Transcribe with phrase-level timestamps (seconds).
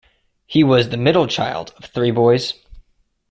[0.47, 2.55] He was the middle child of three boys.